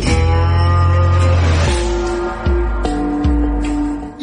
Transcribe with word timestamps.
Yeah. 0.00 0.57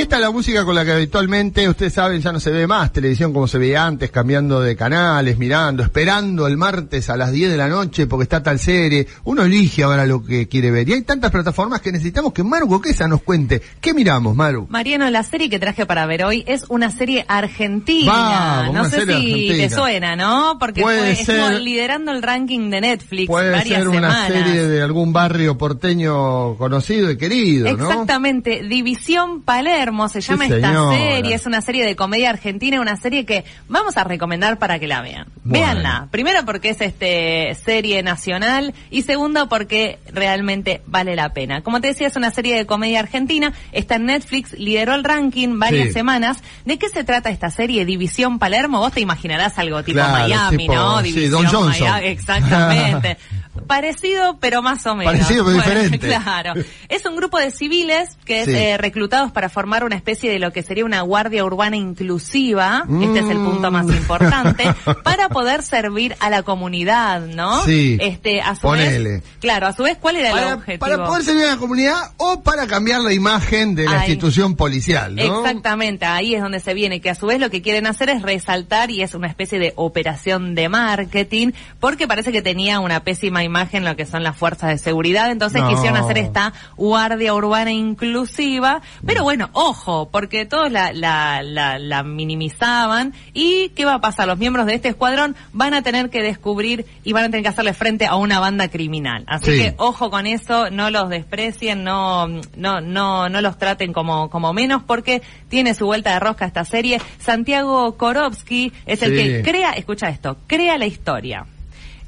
Y 0.00 0.04
esta 0.04 0.16
es 0.16 0.22
la 0.22 0.30
música 0.30 0.64
con 0.64 0.74
la 0.74 0.82
que 0.82 0.92
habitualmente, 0.92 1.68
ustedes 1.68 1.92
saben, 1.92 2.22
ya 2.22 2.32
no 2.32 2.40
se 2.40 2.50
ve 2.50 2.66
más 2.66 2.90
televisión 2.90 3.34
como 3.34 3.46
se 3.46 3.58
veía 3.58 3.84
antes, 3.84 4.10
cambiando 4.10 4.62
de 4.62 4.74
canales, 4.74 5.36
mirando, 5.36 5.82
esperando 5.82 6.46
el 6.46 6.56
martes 6.56 7.10
a 7.10 7.18
las 7.18 7.32
10 7.32 7.50
de 7.50 7.56
la 7.58 7.68
noche 7.68 8.06
porque 8.06 8.22
está 8.22 8.42
tal 8.42 8.58
serie. 8.58 9.06
Uno 9.24 9.42
elige 9.42 9.82
ahora 9.82 10.06
lo 10.06 10.24
que 10.24 10.48
quiere 10.48 10.70
ver. 10.70 10.88
Y 10.88 10.94
hay 10.94 11.02
tantas 11.02 11.30
plataformas 11.30 11.82
que 11.82 11.92
necesitamos 11.92 12.32
que 12.32 12.42
Maru 12.42 12.66
Coquesa 12.66 13.06
nos 13.08 13.20
cuente. 13.22 13.60
¿Qué 13.78 13.92
miramos, 13.92 14.34
Maru? 14.34 14.66
Mariano, 14.70 15.10
la 15.10 15.22
serie 15.22 15.50
que 15.50 15.58
traje 15.58 15.84
para 15.84 16.06
ver 16.06 16.24
hoy 16.24 16.44
es 16.46 16.64
una 16.70 16.90
serie 16.90 17.26
argentina. 17.28 18.10
Vamos, 18.10 18.64
no 18.74 18.80
una 18.80 18.90
sé 18.90 18.96
serie 19.00 19.16
si 19.16 19.20
argentina. 19.32 19.68
te 19.68 19.74
suena, 19.74 20.16
¿no? 20.16 20.56
Porque 20.58 20.80
Puede 20.80 20.98
fue, 21.00 21.10
estuvo 21.12 21.48
ser- 21.48 21.60
liderando 21.60 22.10
el 22.12 22.22
ranking 22.22 22.70
de 22.70 22.80
Netflix 22.80 23.26
Puede 23.26 23.50
varias 23.50 23.78
ser 23.80 23.88
una 23.88 24.12
semanas. 24.14 24.28
serie 24.28 24.62
de 24.66 24.82
algún 24.82 25.12
barrio 25.12 25.58
porteño 25.58 26.56
conocido 26.56 27.10
y 27.10 27.18
querido, 27.18 27.76
¿no? 27.76 27.90
Exactamente, 27.90 28.62
División 28.66 29.42
Palermo 29.42 29.89
se 30.08 30.20
llama 30.20 30.44
esta 30.46 30.68
señora. 30.68 30.96
serie, 30.96 31.34
es 31.34 31.46
una 31.46 31.60
serie 31.60 31.84
de 31.84 31.96
comedia 31.96 32.30
argentina, 32.30 32.80
una 32.80 32.96
serie 32.96 33.24
que 33.24 33.44
vamos 33.68 33.96
a 33.96 34.04
recomendar 34.04 34.58
para 34.58 34.78
que 34.78 34.86
la 34.86 35.02
vean. 35.02 35.26
Bueno. 35.44 35.66
Véanla, 35.66 36.08
primero 36.10 36.44
porque 36.44 36.70
es 36.70 36.80
este 36.80 37.54
serie 37.64 38.02
nacional 38.02 38.74
y 38.90 39.02
segundo 39.02 39.48
porque 39.48 39.98
realmente 40.12 40.82
vale 40.86 41.16
la 41.16 41.32
pena. 41.32 41.62
Como 41.62 41.80
te 41.80 41.88
decía, 41.88 42.08
es 42.08 42.16
una 42.16 42.30
serie 42.30 42.56
de 42.56 42.66
comedia 42.66 43.00
argentina, 43.00 43.52
está 43.72 43.96
en 43.96 44.06
Netflix, 44.06 44.52
lideró 44.52 44.94
el 44.94 45.04
ranking 45.04 45.58
varias 45.58 45.88
Sí. 45.88 45.92
semanas. 45.94 46.38
¿De 46.64 46.78
qué 46.78 46.88
se 46.88 47.04
trata 47.04 47.30
esta 47.30 47.50
serie 47.50 47.84
División 47.84 48.38
Palermo? 48.38 48.78
Vos 48.78 48.92
te 48.92 49.00
imaginarás 49.00 49.58
algo 49.58 49.82
tipo 49.82 49.98
Claro, 49.98 50.12
Miami, 50.12 50.56
tipo, 50.58 50.74
¿no? 50.74 50.98
sí, 51.00 51.12
División 51.12 51.30
Don 51.30 51.46
Johnson. 51.46 51.80
Miami, 51.88 52.06
exactamente. 52.08 53.16
Parecido, 53.70 54.36
pero 54.40 54.62
más 54.62 54.84
o 54.86 54.96
menos. 54.96 55.12
Parecido, 55.12 55.44
pero 55.44 55.56
Bueno, 55.58 55.80
diferente. 55.80 56.08
Claro. 56.20 56.54
Es 56.88 57.06
un 57.06 57.14
grupo 57.14 57.38
de 57.38 57.52
civiles 57.52 58.16
que 58.24 58.42
es 58.42 58.48
eh, 58.48 58.76
reclutados 58.76 59.30
para 59.30 59.48
formar 59.48 59.84
una 59.84 59.94
especie 59.94 60.28
de 60.28 60.40
lo 60.40 60.52
que 60.52 60.64
sería 60.64 60.84
una 60.84 61.02
guardia 61.02 61.44
urbana 61.44 61.76
inclusiva. 61.76 62.84
Este 63.00 63.20
es 63.20 63.26
el 63.30 63.36
punto 63.38 63.70
más 63.70 63.86
Mm. 63.86 63.90
importante. 63.92 64.64
Para 65.04 65.28
poder 65.28 65.62
servir 65.62 66.16
a 66.18 66.30
la 66.30 66.42
comunidad, 66.42 67.20
¿no? 67.20 67.64
Sí. 67.64 67.96
Este, 68.00 68.40
a 68.40 68.54
su 68.56 68.62
Ponele. 68.62 69.10
vez. 69.10 69.22
Claro, 69.40 69.68
a 69.68 69.72
su 69.72 69.84
vez, 69.84 69.96
¿cuál 70.00 70.16
era 70.16 70.30
el 70.30 70.54
objetivo? 70.54 70.80
para 70.80 71.04
poder 71.06 71.22
servir 71.24 71.44
a 71.44 71.48
la 71.52 71.56
comunidad 71.56 71.96
o 72.16 72.42
para 72.42 72.66
cambiar 72.66 73.00
la 73.02 73.12
imagen 73.12 73.74
de 73.76 73.84
la 73.84 73.92
Ahí. 74.00 74.10
institución 74.10 74.56
policial, 74.56 75.14
¿no? 75.14 75.38
Exactamente, 75.40 76.04
ahí 76.06 76.34
es 76.34 76.42
donde 76.42 76.58
se 76.60 76.74
viene, 76.74 77.00
que 77.00 77.10
a 77.10 77.14
su 77.14 77.26
vez 77.26 77.38
lo 77.38 77.50
que 77.50 77.62
quieren 77.62 77.86
hacer 77.86 78.10
es 78.10 78.22
resaltar 78.22 78.90
y 78.90 79.02
es 79.02 79.14
una 79.14 79.28
especie 79.28 79.58
de 79.60 79.72
operación 79.76 80.54
de 80.56 80.68
marketing, 80.68 81.52
porque 81.78 82.08
parece 82.08 82.32
que 82.32 82.42
tenía 82.42 82.80
una 82.80 83.00
pésima 83.04 83.44
imagen 83.44 83.59
lo 83.84 83.96
que 83.96 84.06
son 84.06 84.22
las 84.22 84.36
fuerzas 84.36 84.70
de 84.70 84.78
seguridad, 84.78 85.30
entonces 85.30 85.60
No. 85.62 85.68
quisieron 85.68 85.96
hacer 85.98 86.18
esta 86.18 86.52
guardia 86.76 87.34
urbana 87.34 87.70
inclusiva, 87.72 88.80
pero 89.06 89.22
bueno, 89.22 89.50
ojo, 89.52 90.08
porque 90.10 90.46
todos 90.46 90.70
la, 90.70 90.92
la, 90.92 91.42
la, 91.42 91.78
la 91.78 92.02
minimizaban 92.02 93.12
y 93.32 93.70
¿qué 93.70 93.84
va 93.84 93.94
a 93.94 94.00
pasar? 94.00 94.26
Los 94.26 94.38
miembros 94.38 94.66
de 94.66 94.74
este 94.74 94.88
escuadrón 94.88 95.36
van 95.52 95.74
a 95.74 95.82
tener 95.82 96.10
que 96.10 96.22
descubrir 96.22 96.86
y 97.04 97.12
van 97.12 97.24
a 97.24 97.26
tener 97.28 97.42
que 97.42 97.48
hacerle 97.48 97.74
frente 97.74 98.06
a 98.06 98.16
una 98.16 98.40
banda 98.40 98.68
criminal. 98.68 99.24
Así 99.26 99.52
Sí. 99.52 99.58
que 99.58 99.74
ojo 99.78 100.10
con 100.10 100.26
eso, 100.26 100.70
no 100.70 100.90
los 100.90 101.08
desprecien, 101.08 101.84
no, 101.84 102.26
no, 102.56 102.80
no, 102.80 103.28
no 103.28 103.40
los 103.40 103.58
traten 103.58 103.92
como, 103.92 104.30
como 104.30 104.52
menos, 104.52 104.82
porque 104.82 105.22
tiene 105.48 105.74
su 105.74 105.86
vuelta 105.86 106.12
de 106.12 106.20
rosca 106.20 106.44
esta 106.46 106.64
serie. 106.64 107.00
Santiago 107.18 107.96
Korowski 107.96 108.72
es 108.86 109.02
el 109.02 109.10
Sí. 109.10 109.16
que 109.22 109.42
crea, 109.42 109.70
escucha 109.72 110.08
esto, 110.08 110.36
crea 110.46 110.78
la 110.78 110.86
historia. 110.86 111.46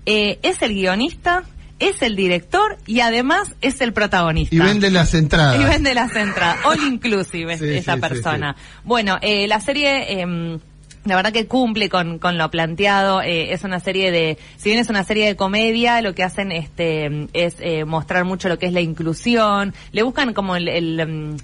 Eh, 0.06 0.38
es 0.42 0.62
el 0.62 0.74
guionista, 0.74 1.44
es 1.78 2.02
el 2.02 2.16
director 2.16 2.78
y 2.86 3.00
además 3.00 3.54
es 3.60 3.80
el 3.80 3.92
protagonista. 3.92 4.54
Y 4.54 4.58
vende 4.58 4.90
las 4.90 5.14
entradas. 5.14 5.60
Y 5.60 5.64
vende 5.64 5.94
las 5.94 6.14
entradas. 6.14 6.58
All 6.64 6.78
inclusive 6.86 7.58
Sí, 7.58 7.68
esa 7.70 7.94
sí, 7.94 8.00
sí, 8.00 8.08
persona. 8.08 8.56
Bueno, 8.84 9.18
eh, 9.20 9.46
la 9.46 9.60
serie... 9.60 10.20
em, 10.20 10.58
la 11.04 11.16
verdad 11.16 11.32
que 11.32 11.46
cumple 11.46 11.88
con, 11.88 12.20
con 12.20 12.38
lo 12.38 12.48
planteado, 12.50 13.22
eh, 13.22 13.52
es 13.52 13.64
una 13.64 13.80
serie 13.80 14.12
de, 14.12 14.38
si 14.56 14.68
bien 14.68 14.78
es 14.80 14.88
una 14.88 15.02
serie 15.02 15.26
de 15.26 15.34
comedia, 15.34 16.00
lo 16.00 16.14
que 16.14 16.22
hacen 16.22 16.52
este 16.52 17.26
es 17.32 17.56
eh, 17.58 17.84
mostrar 17.84 18.24
mucho 18.24 18.48
lo 18.48 18.56
que 18.56 18.66
es 18.66 18.72
la 18.72 18.80
inclusión, 18.82 19.74
le 19.90 20.04
buscan 20.04 20.32
como 20.32 20.54
el, 20.54 20.68
el, 20.68 21.00
em, 21.00 21.36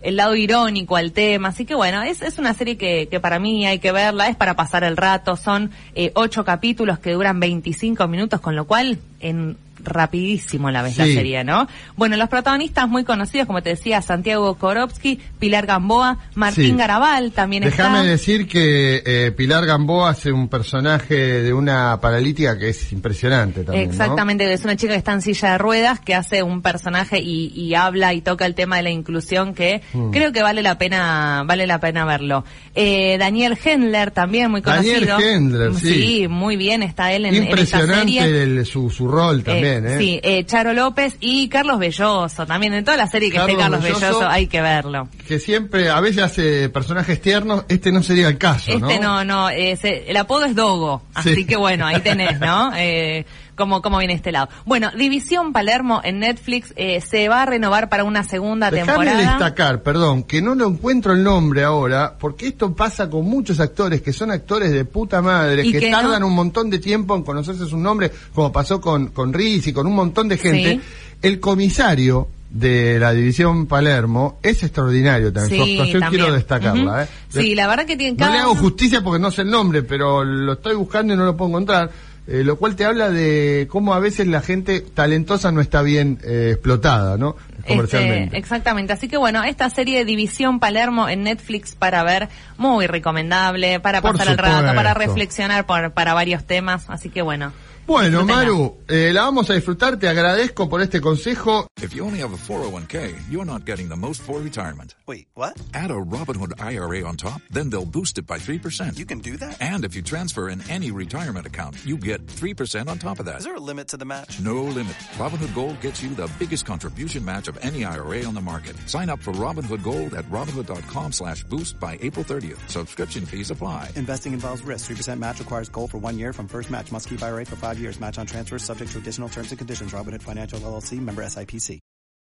el 0.00 0.16
lado 0.16 0.34
irónico 0.36 0.96
al 0.96 1.12
tema, 1.12 1.48
así 1.48 1.64
que 1.64 1.74
bueno, 1.74 2.02
es, 2.02 2.22
es 2.22 2.38
una 2.38 2.54
serie 2.54 2.76
que, 2.76 3.08
que 3.10 3.20
para 3.20 3.38
mí 3.38 3.66
hay 3.66 3.78
que 3.78 3.92
verla, 3.92 4.28
es 4.28 4.36
para 4.36 4.54
pasar 4.54 4.84
el 4.84 4.96
rato, 4.96 5.36
son 5.36 5.70
eh, 5.94 6.12
ocho 6.14 6.44
capítulos 6.44 6.98
que 6.98 7.12
duran 7.12 7.40
25 7.40 8.06
minutos, 8.06 8.40
con 8.40 8.54
lo 8.54 8.66
cual 8.66 8.98
en 9.20 9.56
rapidísimo 9.84 10.70
la 10.70 10.78
la 10.82 10.88
Sí. 10.90 11.14
serie, 11.14 11.44
¿no? 11.44 11.66
Bueno, 11.96 12.16
los 12.16 12.28
protagonistas 12.28 12.88
muy 12.88 13.04
conocidos, 13.04 13.46
como 13.46 13.62
te 13.62 13.70
decía, 13.70 14.00
Santiago 14.00 14.54
Korowski, 14.54 15.18
Pilar 15.38 15.66
Gamboa, 15.66 16.18
Martín 16.34 16.64
Sí. 16.64 16.76
Garabal 16.76 17.32
también 17.32 17.64
Déjame 17.64 17.98
está. 17.98 18.10
decir 18.10 18.46
que 18.48 19.02
eh, 19.04 19.32
Pilar 19.36 19.66
Gamboa 19.66 20.10
hace 20.10 20.30
un 20.32 20.48
personaje 20.48 21.14
de 21.42 21.52
una 21.52 22.00
paralítica 22.00 22.56
que 22.58 22.70
es 22.70 22.92
impresionante 22.92 23.64
también. 23.64 23.86
¿no? 23.86 23.90
Exactamente, 23.92 24.50
es 24.52 24.64
una 24.64 24.76
chica 24.76 24.92
que 24.92 24.98
está 24.98 25.12
en 25.12 25.22
silla 25.22 25.52
de 25.52 25.58
ruedas, 25.58 26.00
que 26.00 26.14
hace 26.14 26.42
un 26.42 26.62
personaje 26.62 27.18
y, 27.20 27.52
y 27.54 27.74
habla 27.74 28.14
y 28.14 28.20
toca 28.20 28.46
el 28.46 28.54
tema 28.54 28.76
de 28.76 28.84
la 28.84 28.90
inclusión 28.90 29.54
que 29.54 29.82
Mm. 29.92 30.10
creo 30.10 30.32
que 30.32 30.42
vale 30.42 30.62
la 30.62 30.78
pena, 30.78 31.42
vale 31.46 31.66
la 31.66 31.80
pena 31.80 32.04
verlo. 32.04 32.44
Eh, 32.74 33.16
Daniel 33.18 33.58
Hendler 33.62 34.10
también 34.12 34.50
muy 34.50 34.60
Daniel 34.60 35.06
conocido. 35.08 35.18
Hendler, 35.20 35.74
sí. 35.74 36.26
muy 36.28 36.56
bien 36.56 36.82
está 36.82 37.12
él 37.12 37.26
en, 37.26 37.34
en 37.34 37.42
esta 37.42 37.50
Impresionante 37.50 38.12
serie. 38.12 38.42
el- 38.42 38.66
su, 38.66 38.90
su 38.90 39.08
rol 39.08 39.42
también, 39.42 39.66
¿eh? 39.66 39.67
Sí, 39.98 40.20
eh, 40.22 40.44
Charo 40.44 40.72
López 40.72 41.16
y 41.20 41.48
Carlos 41.48 41.78
Belloso 41.78 42.46
también. 42.46 42.72
En 42.74 42.84
toda 42.84 42.96
la 42.96 43.06
serie 43.06 43.30
que 43.30 43.36
esté 43.38 43.52
Carlos 43.56 43.80
Carlos 43.80 43.82
Belloso, 43.82 44.00
Belloso. 44.18 44.28
hay 44.28 44.46
que 44.46 44.60
verlo. 44.60 45.08
Que 45.26 45.38
siempre, 45.38 45.90
a 45.90 46.00
veces 46.00 46.22
hace 46.22 46.68
personajes 46.68 47.20
tiernos, 47.20 47.64
este 47.68 47.92
no 47.92 48.02
sería 48.02 48.28
el 48.28 48.38
caso, 48.38 48.72
Este 48.72 48.98
no, 48.98 49.24
no, 49.24 49.48
ese- 49.50 50.10
el 50.10 50.16
apodo 50.16 50.44
es 50.46 50.54
Dogo, 50.54 51.02
así 51.14 51.34
Sí. 51.34 51.44
que 51.44 51.56
bueno, 51.56 51.86
ahí 51.86 52.00
tenés, 52.00 52.38
¿no? 52.40 52.70
Eh, 52.76 53.24
cómo, 53.58 53.82
cómo 53.82 53.98
viene 53.98 54.14
este 54.14 54.32
lado. 54.32 54.48
Bueno, 54.64 54.90
División 54.96 55.52
Palermo 55.52 56.00
en 56.02 56.20
Netflix 56.20 56.72
eh, 56.76 57.02
se 57.02 57.28
va 57.28 57.42
a 57.42 57.46
renovar 57.46 57.90
para 57.90 58.04
una 58.04 58.24
segunda 58.24 58.70
Déjame 58.70 58.92
temporada. 59.04 59.30
destacar, 59.32 59.82
perdón, 59.82 60.22
que 60.22 60.40
no 60.40 60.54
lo 60.54 60.66
encuentro 60.68 61.12
el 61.12 61.22
nombre 61.22 61.64
ahora, 61.64 62.14
porque 62.18 62.46
esto 62.46 62.74
pasa 62.74 63.10
con 63.10 63.26
muchos 63.26 63.60
actores 63.60 64.00
que 64.00 64.14
son 64.14 64.30
actores 64.30 64.70
de 64.72 64.86
puta 64.86 65.20
madre, 65.20 65.64
que, 65.64 65.78
que 65.78 65.90
tardan 65.90 66.20
no- 66.20 66.28
un 66.28 66.34
montón 66.34 66.70
de 66.70 66.78
tiempo 66.78 67.14
en 67.14 67.22
conocerse 67.22 67.66
su 67.66 67.76
nombre, 67.76 68.10
como 68.34 68.50
pasó 68.50 68.80
con, 68.80 69.08
con 69.08 69.32
Riz 69.34 69.66
y 69.66 69.72
con 69.74 69.86
un 69.86 69.94
montón 69.94 70.28
de 70.28 70.38
gente. 70.38 70.70
Sí. 70.74 70.80
El 71.20 71.40
comisario 71.40 72.28
de 72.50 72.98
la 72.98 73.12
división 73.12 73.66
Palermo 73.66 74.38
es 74.42 74.62
extraordinario 74.62 75.30
también. 75.32 75.50
Sí, 75.50 75.56
Su 75.58 75.62
actuación 75.82 76.00
también. 76.00 76.22
quiero 76.22 76.34
destacarla. 76.34 76.92
Ujú. 76.92 77.00
¿eh? 77.00 77.08
Sí, 77.28 77.54
la 77.54 77.66
verdad 77.66 77.84
que 77.84 77.96
tiene 77.96 78.12
No 78.12 78.18
cada 78.18 78.32
le 78.32 78.38
hago 78.38 78.54
justicia 78.54 79.02
porque 79.02 79.20
no 79.20 79.30
sé 79.30 79.42
el 79.42 79.50
nombre, 79.50 79.82
pero 79.82 80.24
lo 80.24 80.54
estoy 80.54 80.74
buscando 80.76 81.12
y 81.12 81.16
no 81.16 81.24
lo 81.26 81.36
puedo 81.36 81.50
encontrar. 81.50 81.90
Eh, 82.30 82.44
lo 82.44 82.56
cual 82.58 82.76
te 82.76 82.84
habla 82.84 83.08
de 83.08 83.66
cómo 83.70 83.94
a 83.94 84.00
veces 84.00 84.26
la 84.26 84.42
gente 84.42 84.80
talentosa 84.80 85.50
no 85.50 85.62
está 85.62 85.80
bien 85.80 86.18
eh, 86.22 86.50
explotada, 86.52 87.16
¿no? 87.16 87.36
Comercialmente. 87.66 88.24
Este, 88.24 88.36
exactamente. 88.36 88.92
Así 88.92 89.08
que 89.08 89.16
bueno, 89.16 89.42
esta 89.44 89.70
serie 89.70 90.04
División 90.04 90.60
Palermo 90.60 91.08
en 91.08 91.22
Netflix 91.22 91.74
para 91.74 92.02
ver, 92.02 92.28
muy 92.58 92.86
recomendable, 92.86 93.80
para 93.80 94.02
pasar 94.02 94.28
el 94.28 94.36
rato, 94.36 94.74
para 94.74 94.92
reflexionar 94.92 95.64
por, 95.64 95.92
para 95.92 96.12
varios 96.12 96.44
temas. 96.44 96.84
Así 96.90 97.08
que 97.08 97.22
bueno. 97.22 97.50
Bueno. 97.88 98.26
Maru, 98.26 98.76
eh, 98.86 99.12
la 99.14 99.22
vamos 99.22 99.48
a 99.48 99.54
disfrutar, 99.54 99.96
te 99.98 100.08
agradezco 100.08 100.68
por 100.68 100.82
este 100.82 101.00
consejo. 101.00 101.66
If 101.80 101.94
you 101.94 102.04
only 102.04 102.20
have 102.20 102.34
a 102.34 102.36
401k, 102.36 103.30
you're 103.30 103.46
not 103.46 103.64
getting 103.64 103.88
the 103.88 103.96
most 103.96 104.20
for 104.20 104.42
retirement. 104.42 104.94
Wait, 105.06 105.26
what? 105.32 105.58
Add 105.72 105.90
a 105.90 105.94
Robinhood 105.94 106.52
IRA 106.60 107.02
on 107.08 107.16
top, 107.16 107.40
then 107.50 107.70
they'll 107.70 107.86
boost 107.86 108.18
it 108.18 108.26
by 108.26 108.38
3%. 108.38 108.98
You 108.98 109.06
can 109.06 109.20
do 109.20 109.38
that? 109.38 109.56
And 109.62 109.86
if 109.86 109.94
you 109.94 110.02
transfer 110.02 110.50
in 110.50 110.60
any 110.68 110.90
retirement 110.90 111.46
account, 111.46 111.76
you 111.86 111.96
get 111.96 112.26
3% 112.26 112.88
on 112.88 112.98
top 112.98 113.20
of 113.20 113.24
that. 113.24 113.38
Is 113.38 113.44
there 113.44 113.56
a 113.56 113.60
limit 113.60 113.88
to 113.88 113.96
the 113.96 114.04
match? 114.04 114.38
No 114.38 114.64
limit. 114.64 114.94
Robinhood 115.16 115.54
Gold 115.54 115.80
gets 115.80 116.02
you 116.02 116.10
the 116.14 116.30
biggest 116.38 116.66
contribution 116.66 117.24
match 117.24 117.48
of 117.48 117.56
any 117.62 117.86
IRA 117.86 118.22
on 118.26 118.34
the 118.34 118.42
market. 118.42 118.76
Sign 118.86 119.08
up 119.08 119.20
for 119.20 119.32
Robinhood 119.32 119.82
Gold 119.82 120.12
at 120.12 120.26
Robinhood.com 120.26 121.12
slash 121.12 121.42
boost 121.44 121.80
by 121.80 121.98
April 122.02 122.24
30th. 122.24 122.68
Subscription 122.68 123.24
fees 123.24 123.50
apply. 123.50 123.92
Investing 123.96 124.34
involves 124.34 124.60
risk. 124.60 124.90
3% 124.90 125.18
match 125.18 125.38
requires 125.38 125.70
gold 125.70 125.90
for 125.90 125.98
one 125.98 126.18
year 126.18 126.34
from 126.34 126.48
first 126.48 126.70
match. 126.70 126.92
Must 126.92 127.08
keep 127.08 127.22
IRA 127.22 127.46
for 127.46 127.56
five 127.56 127.77
five 127.77 127.77
years. 127.78 127.98
Match 127.98 128.18
on 128.18 128.26
transfers 128.26 128.64
subject 128.64 128.92
to 128.92 128.98
additional 128.98 129.28
terms 129.28 129.50
and 129.50 129.58
conditions. 129.58 129.92
Robinhood 129.92 130.22
Financial 130.22 130.58
LLC 130.58 131.00
member 131.00 131.22
SIPC. 131.22 131.80